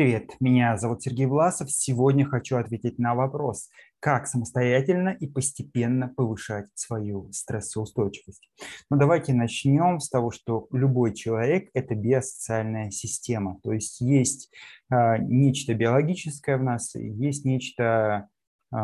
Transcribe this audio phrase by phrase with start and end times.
[0.00, 1.70] Привет, меня зовут Сергей Власов.
[1.70, 8.48] Сегодня хочу ответить на вопрос, как самостоятельно и постепенно повышать свою стрессоустойчивость.
[8.88, 13.60] Ну, давайте начнем с того, что любой человек– это биосоциальная система.
[13.62, 14.50] То есть есть
[14.90, 18.30] э, нечто биологическое в нас, есть нечто
[18.74, 18.76] э,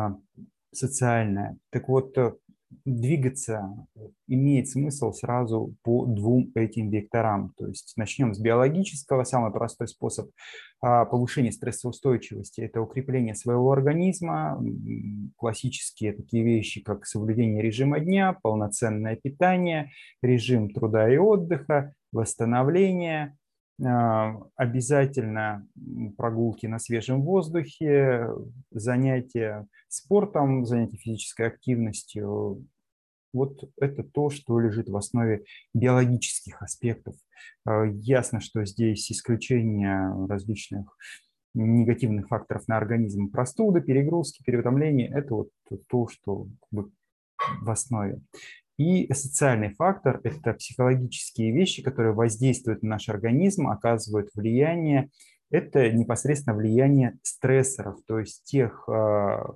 [0.71, 1.57] социальное.
[1.71, 2.15] Так вот,
[2.87, 3.69] двигаться
[4.27, 7.53] имеет смысл сразу по двум этим векторам.
[7.57, 9.23] То есть начнем с биологического.
[9.25, 10.29] Самый простой способ
[10.81, 14.63] а, повышения стрессоустойчивости– это укрепление своего организма.
[15.35, 19.91] Классические такие вещи, как соблюдение режима дня, полноценное питание,
[20.21, 23.37] режим труда и отдыха, восстановление,
[23.83, 25.67] а, обязательно
[26.17, 28.29] прогулки на свежем воздухе,
[28.71, 32.65] занятия спортом, занятия физической активностью.
[33.33, 37.15] Вот это то, что лежит в основе биологических аспектов.
[37.65, 40.97] А, ясно, что здесь исключение различных
[41.53, 43.29] негативных факторов на организм.
[43.29, 45.49] Простуды, перегрузки, переутомление– это вот
[45.87, 48.21] то, что в основе.
[48.77, 55.09] И социальный фактор– это психологические вещи, которые воздействуют на наш организм, оказывают влияние.
[55.49, 59.55] Это непосредственно влияние стрессоров, то есть тех а,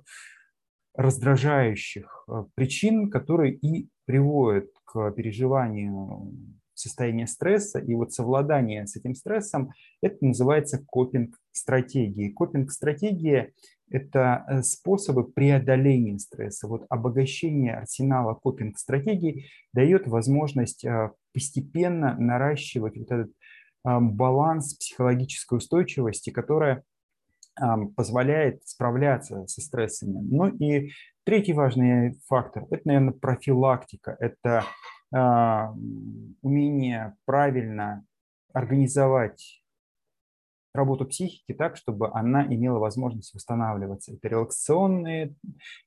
[0.94, 6.32] раздражающих а, причин, которые и приводят к переживанию
[6.74, 7.78] состояния стресса.
[7.78, 9.70] И вот совладание с этим стрессом–
[10.02, 12.30] это называется копинг-стратегии.
[12.30, 13.52] Копинг-стратегия
[13.92, 16.66] это э, способы преодоления стресса.
[16.66, 26.30] Вот обогащение арсенала копинг-стратегий дает возможность э, постепенно наращивать вот этот э, баланс психологической устойчивости,
[26.30, 26.84] которая
[27.96, 30.18] позволяет справляться со стрессами.
[30.20, 30.90] Ну и
[31.24, 34.16] третий важный фактор– это, наверное, профилактика.
[34.20, 34.64] Это
[36.42, 38.04] умение правильно
[38.54, 39.62] организовать
[40.74, 44.14] работу психики так, чтобы она имела возможность восстанавливаться.
[44.14, 45.34] Это релаксационные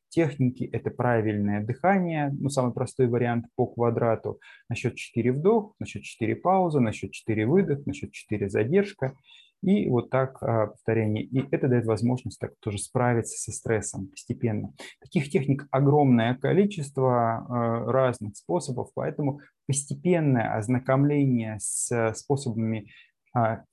[0.10, 4.40] техники, это правильное дыхание, ну, самый простой вариант по квадрату.
[4.70, 8.48] На счет 4 вдох, на счет 4 пауза, на счет 4 выдох, на счет 4
[8.50, 9.16] задержка.
[9.62, 11.24] И вот так а, повторение.
[11.24, 14.74] И это дает возможность так тоже справиться со стрессом постепенно.
[15.02, 23.15] Таких техник огромное количество а, разных способов, поэтому постепенное ознакомление с способами а,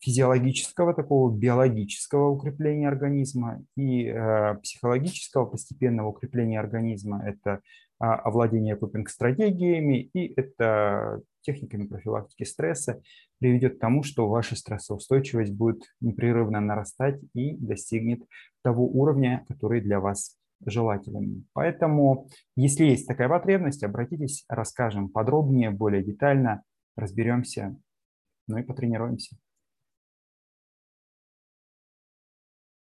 [0.01, 7.23] физиологического, такого биологического укрепления организма и э, психологического постепенного укрепления организма.
[7.25, 7.61] Это
[8.03, 13.01] а, овладение копинг-стратегиями и это техниками профилактики стресса
[13.39, 18.23] приведет к тому, что ваша стрессоустойчивость будет непрерывно нарастать и достигнет
[18.63, 20.37] того уровня, который для вас
[20.67, 21.47] желателен.
[21.53, 26.63] Поэтому, если есть такая потребность, обратитесь, расскажем подробнее, более детально,
[26.97, 27.77] разберемся,
[28.49, 29.37] ну и потренируемся.